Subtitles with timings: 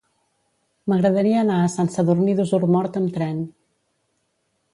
[0.93, 3.45] M'agradaria anar a Sant Sadurní d'Osormort amb tren.